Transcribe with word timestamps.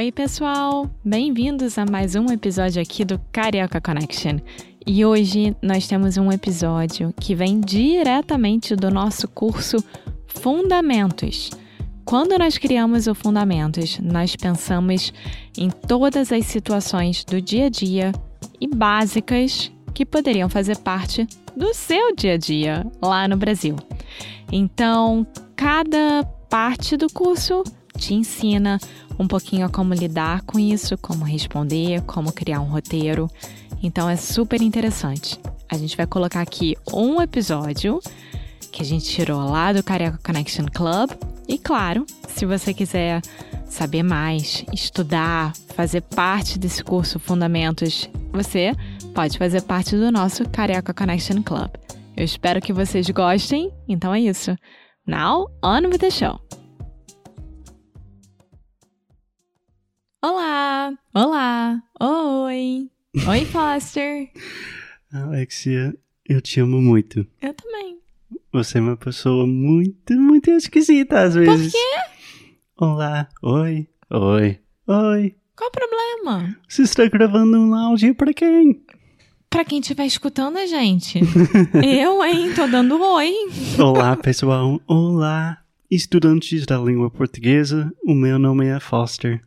Oi, 0.00 0.10
pessoal! 0.10 0.88
Bem-vindos 1.04 1.76
a 1.76 1.84
mais 1.84 2.14
um 2.14 2.32
episódio 2.32 2.80
aqui 2.80 3.04
do 3.04 3.20
Carioca 3.30 3.82
Connection. 3.82 4.38
E 4.86 5.04
hoje 5.04 5.54
nós 5.60 5.86
temos 5.86 6.16
um 6.16 6.32
episódio 6.32 7.12
que 7.20 7.34
vem 7.34 7.60
diretamente 7.60 8.74
do 8.74 8.90
nosso 8.90 9.28
curso 9.28 9.76
Fundamentos. 10.26 11.50
Quando 12.02 12.38
nós 12.38 12.56
criamos 12.56 13.08
o 13.08 13.14
Fundamentos, 13.14 13.98
nós 13.98 14.34
pensamos 14.34 15.12
em 15.58 15.68
todas 15.68 16.32
as 16.32 16.46
situações 16.46 17.22
do 17.22 17.38
dia 17.38 17.66
a 17.66 17.68
dia 17.68 18.12
e 18.58 18.66
básicas 18.66 19.70
que 19.92 20.06
poderiam 20.06 20.48
fazer 20.48 20.78
parte 20.78 21.26
do 21.54 21.74
seu 21.74 22.16
dia 22.16 22.32
a 22.32 22.38
dia 22.38 22.86
lá 23.02 23.28
no 23.28 23.36
Brasil. 23.36 23.76
Então, 24.50 25.26
cada 25.54 26.24
parte 26.48 26.96
do 26.96 27.12
curso 27.12 27.62
te 27.98 28.14
ensina 28.14 28.80
um 29.20 29.28
pouquinho 29.28 29.66
a 29.66 29.68
como 29.68 29.92
lidar 29.92 30.40
com 30.42 30.58
isso, 30.58 30.96
como 30.96 31.26
responder, 31.26 32.00
como 32.06 32.32
criar 32.32 32.60
um 32.60 32.64
roteiro. 32.64 33.30
Então 33.82 34.08
é 34.08 34.16
super 34.16 34.62
interessante. 34.62 35.38
A 35.68 35.76
gente 35.76 35.94
vai 35.94 36.06
colocar 36.06 36.40
aqui 36.40 36.74
um 36.90 37.20
episódio 37.20 38.00
que 38.72 38.82
a 38.82 38.84
gente 38.84 39.04
tirou 39.04 39.50
lá 39.50 39.74
do 39.74 39.82
Carioca 39.82 40.18
Connection 40.24 40.64
Club. 40.72 41.10
E 41.46 41.58
claro, 41.58 42.06
se 42.28 42.46
você 42.46 42.72
quiser 42.72 43.20
saber 43.66 44.02
mais, 44.02 44.64
estudar, 44.72 45.52
fazer 45.74 46.00
parte 46.00 46.58
desse 46.58 46.82
curso 46.82 47.18
Fundamentos, 47.18 48.08
você 48.32 48.74
pode 49.14 49.36
fazer 49.36 49.60
parte 49.62 49.96
do 49.96 50.10
nosso 50.10 50.48
Carioca 50.48 50.94
Connection 50.94 51.42
Club. 51.42 51.70
Eu 52.16 52.24
espero 52.24 52.60
que 52.60 52.72
vocês 52.72 53.08
gostem. 53.10 53.70
Então 53.86 54.14
é 54.14 54.20
isso. 54.20 54.56
Now, 55.06 55.50
on 55.62 55.88
with 55.88 55.98
the 55.98 56.10
show. 56.10 56.40
Olá! 60.90 60.98
Olá! 61.14 61.82
Oi! 62.00 62.90
Oi, 63.28 63.44
Foster! 63.44 64.28
Alexia, 65.12 65.94
eu 66.28 66.40
te 66.40 66.58
amo 66.60 66.80
muito. 66.80 67.24
Eu 67.40 67.54
também. 67.54 67.98
Você 68.52 68.78
é 68.78 68.80
uma 68.80 68.96
pessoa 68.96 69.46
muito, 69.46 70.14
muito 70.14 70.50
esquisita 70.50 71.22
às 71.22 71.34
Por 71.34 71.44
vezes. 71.44 71.72
quê? 71.72 72.48
Olá, 72.76 73.28
oi, 73.42 73.86
oi, 74.10 74.58
oi. 74.86 75.34
Qual 75.56 75.68
o 75.68 75.72
problema? 75.72 76.56
Você 76.68 76.82
está 76.82 77.06
gravando 77.06 77.58
um 77.60 77.74
áudio 77.74 78.14
para 78.14 78.32
quem? 78.32 78.82
Pra 79.48 79.64
quem 79.64 79.78
estiver 79.80 80.06
escutando 80.06 80.56
a 80.58 80.66
gente. 80.66 81.20
eu, 81.86 82.24
hein? 82.24 82.52
Tô 82.54 82.66
dando 82.66 83.00
oi. 83.00 83.32
Olá, 83.78 84.16
pessoal. 84.16 84.80
Olá, 84.88 85.58
estudantes 85.90 86.66
da 86.66 86.78
língua 86.78 87.10
portuguesa. 87.10 87.92
O 88.04 88.14
meu 88.14 88.38
nome 88.38 88.66
é 88.66 88.80
Foster. 88.80 89.40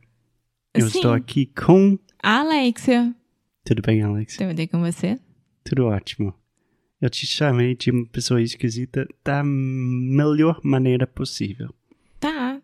Eu 0.74 0.90
Sim. 0.90 0.98
estou 0.98 1.14
aqui 1.14 1.46
com. 1.46 1.98
Alexia. 2.22 3.14
Tudo 3.64 3.82
bem, 3.82 4.02
Alex? 4.02 4.38
Tudo 4.38 4.54
bem 4.54 4.68
com 4.68 4.80
você? 4.82 5.20
Tudo 5.64 5.86
ótimo. 5.86 6.34
Eu 7.00 7.10
te 7.10 7.26
chamei 7.28 7.76
de 7.76 7.92
uma 7.92 8.06
pessoa 8.08 8.42
esquisita 8.42 9.08
da 9.24 9.44
melhor 9.44 10.60
maneira 10.64 11.06
possível. 11.06 11.74
Tá. 12.20 12.62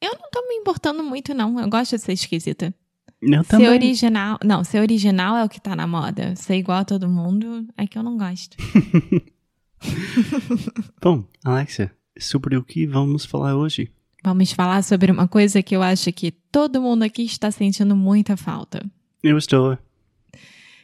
Eu 0.00 0.12
não 0.12 0.30
tô 0.30 0.46
me 0.48 0.54
importando 0.54 1.02
muito, 1.02 1.34
não. 1.34 1.58
Eu 1.58 1.68
gosto 1.68 1.96
de 1.96 2.02
ser 2.02 2.12
esquisita. 2.12 2.74
Eu 3.20 3.42
Ser 3.44 3.50
também. 3.50 3.68
original. 3.68 4.38
Não, 4.42 4.64
ser 4.64 4.80
original 4.80 5.36
é 5.36 5.44
o 5.44 5.48
que 5.48 5.60
tá 5.60 5.76
na 5.76 5.86
moda. 5.86 6.34
Ser 6.36 6.56
igual 6.56 6.78
a 6.78 6.84
todo 6.84 7.08
mundo 7.08 7.66
é 7.76 7.86
que 7.86 7.98
eu 7.98 8.02
não 8.02 8.16
gosto. 8.16 8.56
Bom, 11.02 11.24
Alexia, 11.44 11.92
sobre 12.18 12.56
o 12.56 12.64
que 12.64 12.86
vamos 12.86 13.24
falar 13.26 13.56
hoje? 13.56 13.90
Vamos 14.22 14.52
falar 14.52 14.82
sobre 14.82 15.10
uma 15.10 15.26
coisa 15.26 15.62
que 15.62 15.74
eu 15.74 15.82
acho 15.82 16.12
que 16.12 16.30
todo 16.30 16.80
mundo 16.80 17.02
aqui 17.02 17.22
está 17.22 17.50
sentindo 17.50 17.96
muita 17.96 18.36
falta. 18.36 18.84
Eu 19.22 19.38
estou. 19.38 19.78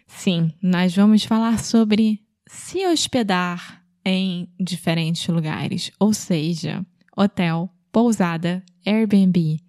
Sim, 0.07 0.53
nós 0.63 0.95
vamos 0.95 1.25
falar 1.25 1.59
sobre 1.59 2.21
se 2.47 2.87
hospedar 2.87 3.83
em 4.05 4.49
diferentes 4.59 5.27
lugares, 5.27 5.91
ou 5.99 6.15
seja, 6.15 6.85
hotel, 7.17 7.69
pousada, 7.91 8.63
Airbnb. 8.87 9.61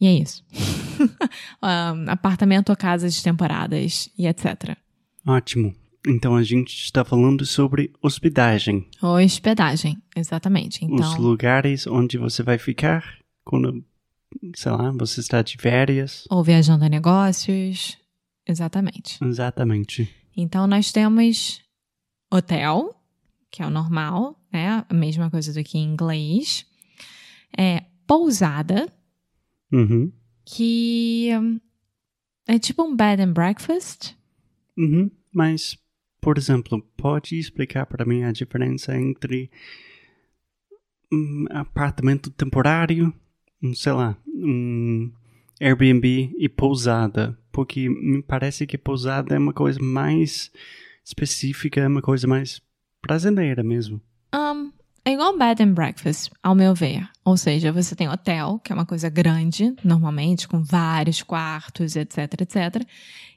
E 0.00 0.06
é 0.06 0.12
isso. 0.12 0.44
Um, 1.62 2.08
apartamento 2.08 2.70
ou 2.70 2.76
casas 2.76 3.14
de 3.14 3.22
temporadas 3.22 4.08
e 4.16 4.26
etc. 4.26 4.76
Ótimo. 5.26 5.74
Então 6.06 6.36
a 6.36 6.42
gente 6.42 6.72
está 6.84 7.04
falando 7.04 7.44
sobre 7.44 7.92
hospedagem. 8.00 8.86
Hospedagem, 9.02 9.98
exatamente. 10.14 10.84
Os 10.84 10.90
Então, 10.92 11.18
lugares 11.20 11.86
onde 11.86 12.16
você 12.16 12.42
vai 12.42 12.58
ficar 12.58 13.18
quando, 13.44 13.84
sei 14.54 14.72
lá, 14.72 14.90
você 14.92 15.20
está 15.20 15.42
de 15.42 15.56
férias. 15.58 16.24
ou 16.30 16.44
viajando 16.44 16.84
a 16.84 16.88
negócios, 16.88 17.98
exatamente. 18.46 19.18
Exatamente. 19.24 20.08
Então, 20.36 20.66
nós 20.66 20.92
temos 20.92 21.60
hotel, 22.32 22.94
que 23.50 23.62
é 23.62 23.66
o 23.66 23.70
normal, 23.70 24.38
né? 24.52 24.84
A 24.88 24.94
mesma 24.94 25.30
coisa 25.30 25.52
do 25.52 25.64
que 25.64 25.78
em 25.78 25.84
inglês. 25.92 26.64
É 27.58 27.84
pousada, 28.06 28.92
Uhum. 29.72 30.12
que 30.44 31.30
hum, 31.40 31.58
é 32.46 32.58
tipo 32.58 32.82
um 32.84 32.94
bed 32.94 33.20
and 33.22 33.32
breakfast. 33.32 34.14
Uhum. 34.76 35.10
Mas, 35.32 35.76
por 36.26 36.38
exemplo, 36.38 36.82
pode 36.96 37.38
explicar 37.38 37.86
para 37.86 38.04
mim 38.04 38.24
a 38.24 38.32
diferença 38.32 38.98
entre 38.98 39.48
um 41.12 41.46
apartamento 41.50 42.30
temporário, 42.30 43.14
um, 43.62 43.72
sei 43.72 43.92
lá, 43.92 44.18
um 44.26 45.08
Airbnb 45.60 46.34
e 46.36 46.48
pousada? 46.48 47.38
Porque 47.52 47.88
me 47.88 48.20
parece 48.24 48.66
que 48.66 48.76
pousada 48.76 49.36
é 49.36 49.38
uma 49.38 49.52
coisa 49.52 49.78
mais 49.80 50.50
específica, 51.04 51.80
é 51.80 51.86
uma 51.86 52.02
coisa 52.02 52.26
mais 52.26 52.60
brasileira 53.00 53.62
mesmo. 53.62 54.02
Um, 54.34 54.72
é 55.04 55.12
igual 55.12 55.38
bed 55.38 55.62
and 55.62 55.74
breakfast, 55.74 56.32
ao 56.42 56.56
meu 56.56 56.74
ver. 56.74 57.08
Ou 57.24 57.36
seja, 57.36 57.70
você 57.70 57.94
tem 57.94 58.08
hotel, 58.08 58.60
que 58.64 58.72
é 58.72 58.74
uma 58.74 58.84
coisa 58.84 59.08
grande, 59.08 59.76
normalmente, 59.84 60.48
com 60.48 60.60
vários 60.60 61.22
quartos, 61.22 61.94
etc, 61.94 62.18
etc. 62.40 62.84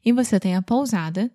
E 0.04 0.12
você 0.12 0.40
tem 0.40 0.56
a 0.56 0.62
pousada, 0.64 1.30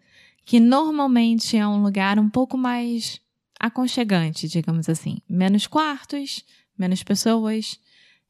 que 0.45 0.61
normalmente 0.61 1.57
é 1.57 1.67
um 1.67 1.83
lugar 1.83 2.19
um 2.19 2.29
pouco 2.29 2.57
mais 2.57 3.21
aconchegante, 3.59 4.49
digamos 4.49 4.89
assim. 4.89 5.19
Menos 5.29 5.67
quartos, 5.67 6.45
menos 6.79 7.03
pessoas. 7.03 7.81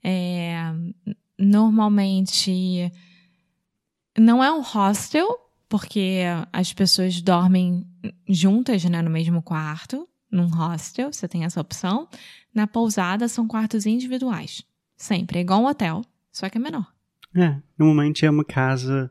É, 0.02 0.56
normalmente 1.38 2.92
não 4.18 4.44
é 4.44 4.52
um 4.52 4.60
hostel, 4.60 5.26
porque 5.68 6.20
as 6.52 6.72
pessoas 6.72 7.20
dormem 7.20 7.86
juntas 8.28 8.84
né, 8.84 9.02
no 9.02 9.10
mesmo 9.10 9.42
quarto. 9.42 10.08
Num 10.30 10.46
hostel, 10.46 11.12
você 11.12 11.28
tem 11.28 11.44
essa 11.44 11.60
opção. 11.60 12.08
Na 12.52 12.66
pousada, 12.66 13.28
são 13.28 13.46
quartos 13.46 13.86
individuais. 13.86 14.62
Sempre. 14.96 15.38
É 15.38 15.42
igual 15.42 15.62
um 15.62 15.66
hotel, 15.66 16.02
só 16.30 16.48
que 16.48 16.58
é 16.58 16.60
menor. 16.60 16.86
É, 17.36 17.56
normalmente 17.76 18.24
é 18.24 18.30
uma 18.30 18.44
casa, 18.44 19.10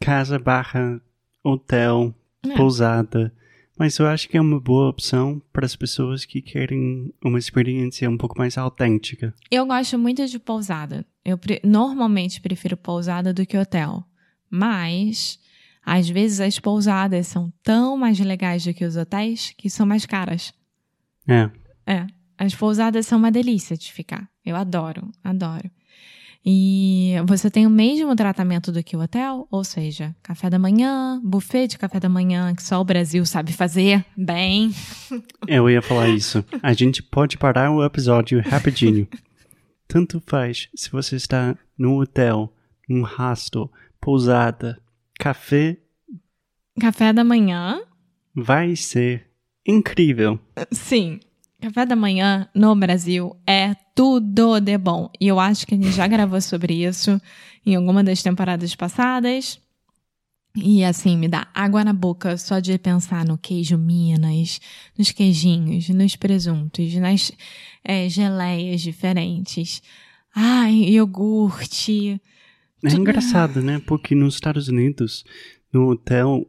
casa 0.00 0.38
barra 0.38 1.00
hotel, 1.44 2.14
É. 2.44 2.56
pousada, 2.56 3.32
Mas 3.76 3.98
eu 3.98 4.06
acho 4.06 4.28
que 4.28 4.36
é 4.36 4.40
uma 4.40 4.60
boa 4.60 4.88
opção 4.88 5.42
para 5.52 5.66
as 5.66 5.74
pessoas 5.74 6.24
que 6.24 6.40
querem 6.40 7.12
uma 7.24 7.40
experiência 7.40 8.08
um 8.08 8.16
pouco 8.16 8.38
mais 8.38 8.56
autêntica. 8.56 9.34
Eu 9.50 9.66
gosto 9.66 9.98
muito 9.98 10.24
de 10.28 10.38
pousada. 10.38 11.04
Eu 11.24 11.36
pre 11.36 11.60
normalmente 11.64 12.40
prefiro 12.40 12.76
pousada 12.76 13.34
do 13.34 13.44
que 13.44 13.58
hotel. 13.58 14.04
Mas, 14.48 15.40
às 15.84 16.08
vezes, 16.08 16.38
as 16.40 16.60
pousadas 16.60 17.26
são 17.26 17.52
tão 17.64 17.96
mais 17.96 18.20
legais 18.20 18.64
do 18.64 18.72
que 18.72 18.84
os 18.84 18.94
hotéis 18.96 19.52
que 19.58 19.68
são 19.68 19.84
mais 19.84 20.06
caras. 20.06 20.54
É. 21.26 21.50
É. 21.84 22.06
As 22.38 22.54
pousadas 22.54 23.06
são 23.08 23.18
uma 23.18 23.32
delícia 23.32 23.76
de 23.76 23.92
ficar. 23.92 24.28
Eu 24.46 24.54
adoro, 24.54 25.10
adoro. 25.24 25.68
E 26.46 27.14
você 27.26 27.50
tem 27.50 27.66
o 27.66 27.70
mesmo 27.70 28.14
tratamento 28.14 28.70
do 28.70 28.82
que 28.82 28.94
o 28.94 29.00
hotel, 29.00 29.48
ou 29.50 29.64
seja, 29.64 30.14
café 30.22 30.50
da 30.50 30.58
manhã, 30.58 31.18
buffet 31.24 31.68
de 31.68 31.78
café 31.78 31.98
da 31.98 32.08
manhã, 32.08 32.54
que 32.54 32.62
só 32.62 32.80
o 32.80 32.84
Brasil 32.84 33.24
sabe 33.24 33.50
fazer 33.52 34.04
bem. 34.14 34.70
Eu 35.48 35.70
ia 35.70 35.80
falar 35.80 36.08
isso. 36.10 36.44
A 36.62 36.74
gente 36.74 37.02
pode 37.02 37.38
parar 37.38 37.70
o 37.70 37.82
episódio 37.82 38.42
rapidinho. 38.42 39.08
Tanto 39.88 40.22
faz 40.26 40.68
se 40.74 40.90
você 40.90 41.16
está 41.16 41.56
no 41.78 42.00
hotel, 42.00 42.52
num 42.86 43.04
hostel, 43.04 43.72
pousada, 43.98 44.78
café. 45.18 45.78
Café 46.78 47.12
da 47.12 47.24
manhã? 47.24 47.80
Vai 48.34 48.76
ser 48.76 49.30
incrível. 49.66 50.38
Sim. 50.70 51.20
Café 51.58 51.86
da 51.86 51.96
manhã 51.96 52.50
no 52.54 52.76
Brasil 52.76 53.34
é 53.46 53.74
tudo 53.94 54.60
de 54.60 54.76
bom. 54.76 55.10
E 55.20 55.28
eu 55.28 55.38
acho 55.38 55.66
que 55.66 55.74
a 55.74 55.76
gente 55.76 55.92
já 55.92 56.06
gravou 56.06 56.40
sobre 56.40 56.84
isso 56.84 57.20
em 57.64 57.74
alguma 57.74 58.02
das 58.02 58.22
temporadas 58.22 58.74
passadas. 58.74 59.60
E 60.56 60.84
assim, 60.84 61.16
me 61.16 61.26
dá 61.26 61.48
água 61.52 61.84
na 61.84 61.92
boca 61.92 62.36
só 62.36 62.60
de 62.60 62.78
pensar 62.78 63.24
no 63.24 63.36
queijo 63.36 63.76
Minas, 63.76 64.60
nos 64.96 65.10
queijinhos, 65.10 65.88
nos 65.88 66.14
presuntos, 66.14 66.94
nas 66.94 67.32
é, 67.82 68.08
geleias 68.08 68.80
diferentes. 68.80 69.82
Ai, 70.34 70.74
iogurte. 70.74 72.20
É 72.84 72.92
engraçado, 72.92 73.60
né? 73.62 73.80
Porque 73.84 74.14
nos 74.14 74.34
Estados 74.34 74.68
Unidos, 74.68 75.24
no 75.72 75.90
hotel, 75.90 76.46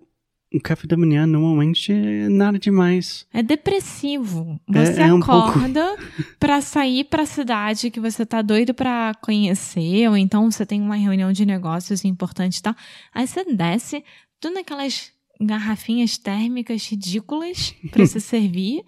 o 0.55 0.61
café 0.61 0.87
da 0.87 0.95
manhã 0.97 1.25
normalmente 1.27 1.91
é 1.91 2.29
nada 2.29 2.57
demais. 2.57 3.27
É 3.33 3.43
depressivo. 3.43 4.59
Você 4.67 5.01
é 5.01 5.13
um 5.13 5.17
acorda 5.17 5.95
pra 6.39 6.61
sair 6.61 7.03
pra 7.05 7.25
cidade 7.25 7.91
que 7.91 7.99
você 7.99 8.25
tá 8.25 8.41
doido 8.41 8.73
pra 8.73 9.13
conhecer, 9.21 10.07
ou 10.09 10.15
então 10.17 10.49
você 10.49 10.65
tem 10.65 10.81
uma 10.81 10.95
reunião 10.95 11.31
de 11.31 11.45
negócios 11.45 12.05
importante 12.05 12.57
e 12.57 12.61
tal. 12.61 12.75
Aí 13.13 13.27
você 13.27 13.43
desce, 13.45 14.03
tudo 14.39 14.55
naquelas 14.55 15.11
garrafinhas 15.41 16.17
térmicas 16.17 16.87
ridículas 16.89 17.75
pra 17.91 18.05
se 18.07 18.19
servir. 18.21 18.83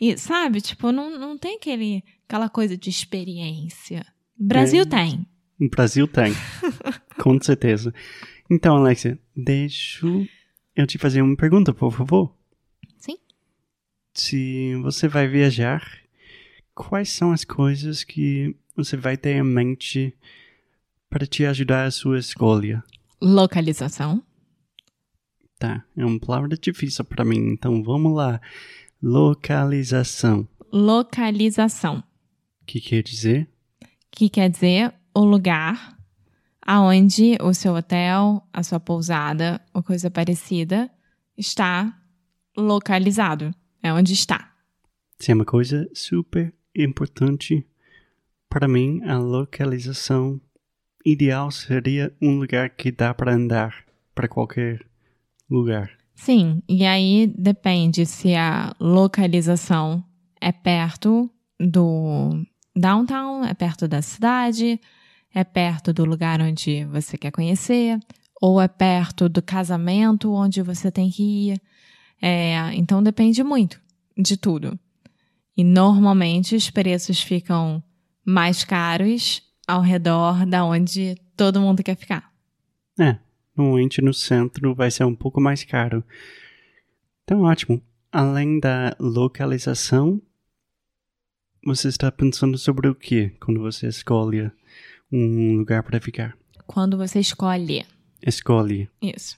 E, 0.00 0.16
sabe, 0.16 0.60
tipo, 0.60 0.92
não, 0.92 1.18
não 1.18 1.36
tem 1.36 1.56
aquele, 1.56 2.04
aquela 2.28 2.48
coisa 2.48 2.76
de 2.76 2.88
experiência. 2.88 4.06
Brasil 4.38 4.82
É. 4.82 4.86
tem. 4.86 5.26
Brasil 5.72 6.06
tem. 6.06 6.32
Com 7.18 7.40
certeza. 7.42 7.92
Então, 8.48 8.76
Alexia, 8.76 9.18
deixa 9.36 10.06
eu 10.80 10.86
te 10.86 10.96
fazer 10.96 11.20
uma 11.22 11.36
pergunta, 11.36 11.74
por 11.74 11.92
favor. 11.92 12.32
Sim. 12.96 13.16
Se 14.14 14.76
você 14.76 15.08
vai 15.08 15.26
viajar, 15.26 15.82
quais 16.74 17.10
são 17.10 17.32
as 17.32 17.44
coisas 17.44 18.04
que 18.04 18.54
você 18.76 18.96
vai 18.96 19.16
ter 19.16 19.36
em 19.36 19.42
mente 19.42 20.16
para 21.10 21.26
te 21.26 21.44
ajudar 21.44 21.84
a 21.84 21.90
sua 21.90 22.18
escolha? 22.18 22.82
Localização. 23.20 24.22
Tá, 25.58 25.84
é 25.96 26.04
uma 26.04 26.20
palavra 26.20 26.56
difícil 26.56 27.04
para 27.04 27.24
mim, 27.24 27.50
então 27.50 27.82
vamos 27.82 28.14
lá. 28.14 28.40
Localização. 29.02 30.48
Localização. 30.72 32.04
que 32.64 32.80
quer 32.80 33.02
dizer? 33.02 33.48
que 34.12 34.28
quer 34.28 34.48
dizer 34.48 34.94
o 35.14 35.24
lugar 35.24 35.97
aonde 36.68 37.38
o 37.40 37.54
seu 37.54 37.74
hotel, 37.74 38.46
a 38.52 38.62
sua 38.62 38.78
pousada 38.78 39.58
ou 39.72 39.82
coisa 39.82 40.10
parecida 40.10 40.90
está 41.34 41.98
localizado. 42.54 43.54
É 43.82 43.90
onde 43.90 44.12
está. 44.12 44.52
Isso 45.18 45.30
é 45.30 45.34
uma 45.34 45.46
coisa 45.46 45.88
super 45.94 46.52
importante. 46.76 47.66
Para 48.50 48.68
mim, 48.68 49.02
a 49.04 49.16
localização 49.16 50.38
ideal 51.06 51.50
seria 51.50 52.14
um 52.20 52.38
lugar 52.38 52.68
que 52.68 52.92
dá 52.92 53.14
para 53.14 53.32
andar 53.32 53.86
para 54.14 54.28
qualquer 54.28 54.84
lugar. 55.48 55.90
Sim, 56.14 56.62
e 56.68 56.84
aí 56.84 57.32
depende 57.34 58.04
se 58.04 58.34
a 58.34 58.74
localização 58.78 60.04
é 60.38 60.52
perto 60.52 61.30
do 61.58 62.44
downtown, 62.76 63.42
é 63.42 63.54
perto 63.54 63.88
da 63.88 64.02
cidade, 64.02 64.78
é 65.38 65.44
perto 65.44 65.92
do 65.92 66.04
lugar 66.04 66.40
onde 66.40 66.84
você 66.86 67.16
quer 67.16 67.30
conhecer, 67.30 67.96
ou 68.40 68.60
é 68.60 68.66
perto 68.66 69.28
do 69.28 69.40
casamento 69.40 70.32
onde 70.32 70.60
você 70.62 70.90
tem 70.90 71.08
que 71.10 71.22
ir. 71.52 71.62
É, 72.20 72.74
então 72.74 73.00
depende 73.00 73.44
muito 73.44 73.80
de 74.16 74.36
tudo. 74.36 74.76
E 75.56 75.62
normalmente 75.62 76.56
os 76.56 76.70
preços 76.70 77.22
ficam 77.22 77.80
mais 78.26 78.64
caros 78.64 79.40
ao 79.64 79.80
redor 79.80 80.44
da 80.44 80.64
onde 80.64 81.14
todo 81.36 81.60
mundo 81.60 81.84
quer 81.84 81.96
ficar. 81.96 82.32
É, 82.98 83.16
normalmente 83.56 84.02
no 84.02 84.12
centro 84.12 84.74
vai 84.74 84.90
ser 84.90 85.04
um 85.04 85.14
pouco 85.14 85.40
mais 85.40 85.62
caro. 85.62 86.02
Então, 87.22 87.42
ótimo. 87.42 87.80
Além 88.10 88.58
da 88.58 88.96
localização, 88.98 90.20
você 91.64 91.86
está 91.86 92.10
pensando 92.10 92.58
sobre 92.58 92.88
o 92.88 92.94
que 92.94 93.28
quando 93.38 93.60
você 93.60 93.86
escolhe 93.86 94.50
um 95.10 95.56
lugar 95.56 95.82
para 95.82 96.00
ficar? 96.00 96.36
Quando 96.66 96.96
você 96.96 97.20
escolhe 97.20 97.86
Escolhe. 98.24 98.88
Isso. 99.00 99.36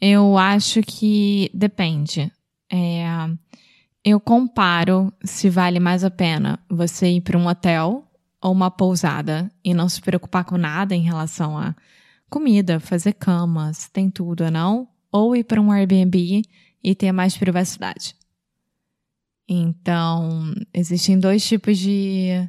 Eu 0.00 0.36
acho 0.36 0.80
que 0.82 1.50
depende. 1.52 2.32
É, 2.70 3.04
eu 4.04 4.18
comparo 4.18 5.12
se 5.24 5.48
vale 5.48 5.78
mais 5.78 6.04
a 6.04 6.10
pena 6.10 6.58
você 6.68 7.08
ir 7.08 7.20
para 7.20 7.38
um 7.38 7.46
hotel 7.46 8.04
ou 8.40 8.52
uma 8.52 8.70
pousada 8.70 9.50
e 9.64 9.72
não 9.72 9.88
se 9.88 10.00
preocupar 10.00 10.44
com 10.44 10.56
nada 10.56 10.94
em 10.94 11.02
relação 11.02 11.56
a 11.56 11.74
comida, 12.28 12.80
fazer 12.80 13.12
cama, 13.12 13.72
se 13.72 13.90
tem 13.90 14.10
tudo 14.10 14.44
ou 14.44 14.50
não, 14.50 14.88
ou 15.12 15.36
ir 15.36 15.44
para 15.44 15.60
um 15.60 15.70
Airbnb 15.70 16.42
e 16.82 16.94
ter 16.94 17.12
mais 17.12 17.36
privacidade. 17.36 18.16
Então, 19.48 20.52
existem 20.72 21.18
dois 21.18 21.46
tipos 21.46 21.78
de 21.78 22.48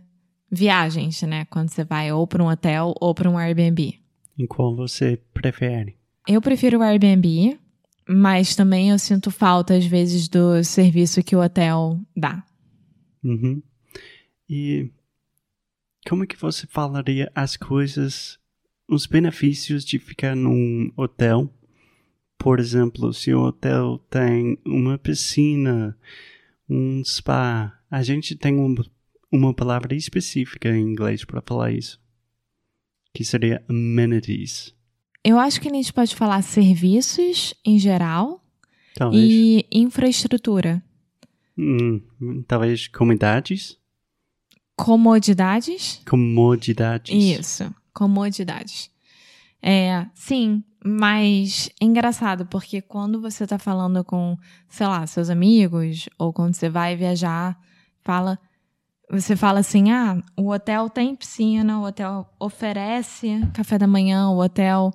viagens, 0.54 1.22
né? 1.24 1.46
Quando 1.46 1.70
você 1.70 1.84
vai 1.84 2.12
ou 2.12 2.28
para 2.28 2.44
um 2.44 2.48
hotel 2.48 2.94
ou 3.00 3.14
para 3.14 3.30
um 3.30 3.38
Airbnb. 3.38 4.00
Em 4.38 4.48
qual 4.48 4.76
você 4.76 5.20
prefere? 5.34 5.96
Eu 6.28 6.42
prefiro 6.42 6.80
o 6.80 6.82
Airbnb, 6.82 7.60
mas 8.08 8.56
também 8.56 8.90
eu 8.90 9.00
sinto 9.00 9.30
falta, 9.30 9.76
às 9.76 9.86
vezes, 9.86 10.28
do 10.28 10.64
serviço 10.64 11.24
que 11.24 11.36
o 11.36 11.44
hotel 11.44 12.00
dá. 12.16 12.44
Uhum. 13.24 13.62
E 14.50 14.90
como 16.08 16.24
é 16.24 16.28
que 16.28 16.40
você 16.40 16.68
falaria 16.68 17.32
as 17.34 17.56
coisas, 17.56 18.40
os 18.88 19.06
benefícios 19.06 19.86
de 19.86 20.00
ficar 20.00 20.36
num 20.36 20.92
hotel? 20.96 21.50
Por 22.38 22.60
exemplo, 22.60 23.14
se 23.14 23.34
o 23.34 23.42
hotel 23.42 24.00
tem 24.10 24.58
uma 24.66 24.98
piscina, 24.98 25.98
um 26.70 27.04
spa, 27.06 27.80
a 27.90 28.04
gente 28.04 28.36
tem 28.36 28.56
um, 28.56 28.76
uma 29.36 29.54
palavra 29.54 29.96
específica 29.96 30.70
em 30.70 30.82
inglês 30.82 31.26
para 31.26 31.42
falar 31.42 31.72
isso, 31.72 32.00
que 33.14 33.26
seria 33.26 33.64
amenities. 33.68 34.74
Eu 35.24 35.40
acho 35.40 35.60
que 35.60 35.68
a 35.68 35.74
gente 35.74 35.92
pode 35.92 36.16
falar 36.16 36.42
serviços 36.44 37.54
em 37.66 37.80
geral 37.80 38.44
Talvez, 38.94 39.24
e 39.24 39.66
infraestrutura. 39.72 40.84
hum, 41.58 42.00
talvez 42.48 42.88
comodidades, 42.88 43.78
Comodidades? 44.76 46.02
comodidades. 46.08 47.14
Isso, 47.40 47.74
comodidades. 47.94 48.90
É, 49.62 50.08
sim, 50.14 50.64
mas 50.84 51.70
é 51.82 51.86
engraçado, 51.86 52.46
porque 52.48 52.82
quando 52.82 53.22
você 53.22 53.48
tá 53.48 53.58
falando 53.58 54.04
com, 54.04 54.38
sei 54.68 54.88
lá, 54.88 55.06
seus 55.08 55.30
amigos, 55.30 56.10
ou 56.18 56.34
quando 56.34 56.54
você 56.54 56.70
vai 56.70 56.96
viajar, 56.96 57.58
fala. 58.04 58.38
Você 59.10 59.36
fala 59.36 59.60
assim: 59.60 59.92
ah, 59.92 60.22
o 60.38 60.50
hotel 60.52 60.90
tem 60.90 61.16
piscina, 61.16 61.80
o 61.80 61.86
hotel 61.86 62.28
oferece 62.40 63.42
café 63.54 63.78
da 63.78 63.88
manhã, 63.88 64.30
o 64.30 64.40
hotel 64.40 64.92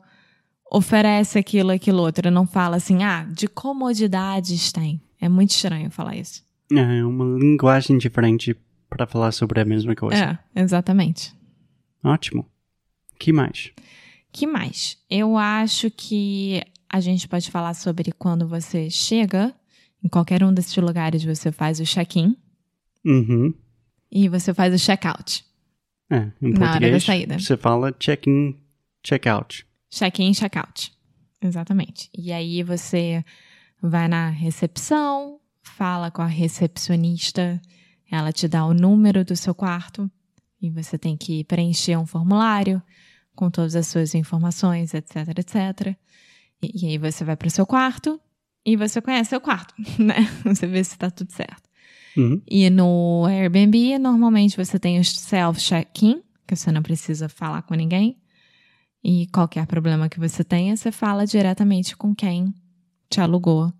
oferece 0.70 1.38
aquilo, 1.38 1.70
aquilo 1.70 2.02
outro. 2.02 2.30
Não 2.30 2.46
fala 2.46 2.76
assim, 2.76 3.02
ah, 3.02 3.24
de 3.24 3.46
comodidades 3.46 4.70
tem. 4.72 5.00
É 5.20 5.28
muito 5.28 5.50
estranho 5.50 5.90
falar 5.90 6.16
isso. 6.16 6.44
É 6.70 7.04
uma 7.04 7.38
linguagem 7.38 7.96
diferente 7.96 8.56
para 8.88 9.06
falar 9.06 9.32
sobre 9.32 9.60
a 9.60 9.64
mesma 9.64 9.94
coisa. 9.94 10.38
É, 10.54 10.60
exatamente. 10.60 11.34
Ótimo. 12.04 12.46
que 13.18 13.32
mais? 13.32 13.72
Que 14.32 14.46
mais? 14.46 14.98
Eu 15.10 15.36
acho 15.36 15.90
que 15.90 16.62
a 16.88 17.00
gente 17.00 17.26
pode 17.26 17.50
falar 17.50 17.74
sobre 17.74 18.12
quando 18.12 18.46
você 18.46 18.88
chega 18.88 19.54
Em 20.02 20.08
qualquer 20.08 20.44
um 20.44 20.52
desses 20.54 20.76
lugares 20.76 21.24
você 21.24 21.50
faz 21.50 21.80
o 21.80 21.84
check-in 21.84 22.36
Uhum. 23.04 23.54
E 24.10 24.28
você 24.28 24.52
faz 24.54 24.74
o 24.74 24.78
check-out. 24.78 25.44
É, 26.10 26.30
em 26.40 26.52
Na 26.52 26.72
hora 26.74 26.90
da 26.90 27.00
saída. 27.00 27.38
você 27.38 27.56
fala 27.56 27.92
check-in, 27.92 28.56
check-out. 29.02 29.66
Check-in 29.90 30.32
check-out. 30.32 30.92
Exatamente. 31.42 32.10
E 32.16 32.32
aí 32.32 32.62
você 32.62 33.24
vai 33.80 34.08
na 34.08 34.28
recepção, 34.30 35.38
fala 35.62 36.10
com 36.10 36.22
a 36.22 36.26
recepcionista, 36.26 37.60
ela 38.10 38.32
te 38.32 38.48
dá 38.48 38.64
o 38.64 38.74
número 38.74 39.24
do 39.24 39.36
seu 39.36 39.54
quarto 39.54 40.10
e 40.60 40.70
você 40.70 40.98
tem 40.98 41.16
que 41.16 41.44
preencher 41.44 41.96
um 41.96 42.06
formulário 42.06 42.82
com 43.34 43.50
todas 43.50 43.76
as 43.76 43.86
suas 43.86 44.14
informações, 44.14 44.94
etc, 44.94 45.28
etc. 45.38 45.96
E, 46.60 46.84
e 46.84 46.86
aí 46.88 46.98
você 46.98 47.22
vai 47.24 47.36
para 47.36 47.48
o 47.48 47.50
seu 47.50 47.66
quarto 47.66 48.20
e 48.64 48.76
você 48.76 49.00
conhece 49.00 49.30
seu 49.30 49.40
quarto, 49.40 49.74
né? 49.98 50.16
Você 50.44 50.66
vê 50.66 50.82
se 50.82 50.94
está 50.94 51.10
tudo 51.10 51.30
certo. 51.32 51.67
Uhum. 52.18 52.42
E 52.48 52.68
no 52.68 53.24
Airbnb, 53.26 53.98
normalmente 53.98 54.56
você 54.56 54.78
tem 54.78 54.98
o 54.98 55.04
self-check-in, 55.04 56.22
que 56.46 56.56
você 56.56 56.72
não 56.72 56.82
precisa 56.82 57.28
falar 57.28 57.62
com 57.62 57.74
ninguém. 57.74 58.18
E 59.04 59.26
qualquer 59.28 59.66
problema 59.66 60.08
que 60.08 60.18
você 60.18 60.42
tenha, 60.42 60.76
você 60.76 60.90
fala 60.90 61.24
diretamente 61.24 61.96
com 61.96 62.14
quem 62.14 62.52
te 63.08 63.20
alugou 63.20 63.72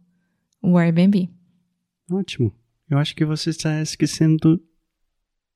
o 0.62 0.78
Airbnb. 0.78 1.28
Ótimo. 2.10 2.52
Eu 2.88 2.98
acho 2.98 3.14
que 3.14 3.24
você 3.24 3.50
está 3.50 3.82
esquecendo 3.82 4.60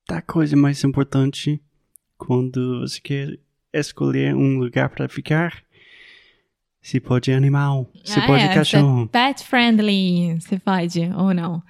da 0.07 0.21
coisa 0.21 0.55
mais 0.55 0.83
importante 0.83 1.61
quando 2.17 2.81
você 2.81 2.99
quer 2.99 3.39
escolher 3.73 4.35
um 4.35 4.59
lugar 4.59 4.89
para 4.89 5.07
ficar. 5.07 5.63
Se 6.81 6.99
pode 6.99 7.31
animal, 7.31 7.89
se 8.03 8.19
Ah, 8.19 8.27
pode 8.27 8.43
é, 8.43 8.53
cachorro. 8.53 9.03
é 9.05 9.07
pet 9.07 9.43
friendly, 9.45 10.39
se 10.41 10.59
pode 10.59 10.99
ou 11.15 11.33
não. 11.33 11.63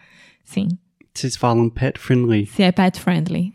Sim, 0.43 0.67
Vocês 1.13 1.35
falam 1.35 1.69
pet 1.69 1.99
friendly. 1.99 2.45
se 2.47 2.63
é 2.63 2.71
pet 2.71 2.99
friendly. 2.99 3.53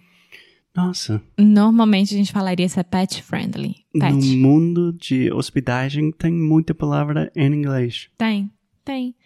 Nossa, 0.74 1.20
Normalmente 1.36 2.14
a 2.14 2.16
gente 2.18 2.30
falaria 2.30 2.68
se 2.68 2.78
é 2.78 2.84
pet 2.84 3.20
friendly. 3.22 3.84
Pet. 3.92 4.12
no 4.14 4.36
mundo 4.36 4.92
de 4.92 5.32
hospedagem 5.32 6.12
tem 6.12 6.32
muita 6.32 6.72
palavra 6.72 7.32
em 7.34 7.52
inglês. 7.52 8.08
Tem, 8.16 8.48
tem. 8.84 9.16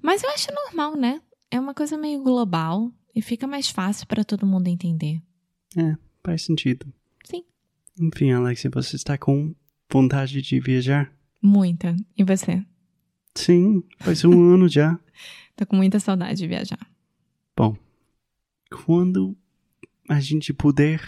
Mas 0.00 0.22
eu 0.22 0.30
acho 0.30 0.48
normal, 0.54 0.96
né? 0.96 1.20
É 1.50 1.58
uma 1.58 1.74
coisa 1.74 1.98
meio 1.98 2.22
global 2.22 2.92
e 3.14 3.20
fica 3.20 3.46
mais 3.46 3.68
fácil 3.68 4.06
para 4.06 4.22
todo 4.22 4.46
mundo 4.46 4.68
entender. 4.68 5.20
É, 5.76 5.96
faz 6.22 6.42
sentido. 6.42 6.86
Sim. 7.24 7.42
Enfim, 8.00 8.30
Alexia, 8.30 8.70
você 8.72 8.94
está 8.94 9.18
com 9.18 9.52
vontade 9.90 10.40
de 10.40 10.60
viajar? 10.60 11.12
Muita. 11.42 11.96
E 12.16 12.22
você? 12.22 12.64
Sim, 13.34 13.82
faz 13.98 14.24
um 14.24 14.30
ano 14.54 14.68
já. 14.68 14.96
Tô 15.56 15.66
com 15.66 15.74
muita 15.74 15.98
saudade 15.98 16.38
de 16.38 16.46
viajar. 16.46 16.78
Bom, 17.60 17.76
quando 18.86 19.36
a 20.08 20.18
gente 20.18 20.50
puder, 20.54 20.98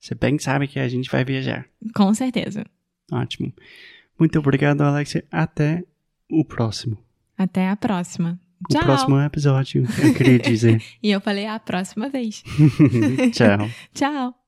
você 0.00 0.14
bem 0.14 0.38
sabe 0.38 0.66
que 0.66 0.78
a 0.78 0.88
gente 0.88 1.10
vai 1.10 1.22
viajar. 1.22 1.68
Com 1.94 2.14
certeza. 2.14 2.64
Ótimo. 3.12 3.52
Muito 4.18 4.38
obrigado, 4.38 4.80
Alexia. 4.80 5.22
Até 5.30 5.84
o 6.30 6.46
próximo. 6.46 6.96
Até 7.36 7.68
a 7.68 7.76
próxima. 7.76 8.40
O 8.70 8.72
Tchau. 8.72 8.82
próximo 8.84 9.20
episódio, 9.20 9.84
eu 10.02 10.14
queria 10.14 10.38
dizer. 10.38 10.82
E 11.02 11.10
eu 11.10 11.20
falei 11.20 11.46
a 11.46 11.60
próxima 11.60 12.08
vez. 12.08 12.42
Tchau. 13.34 13.68
Tchau. 13.92 14.47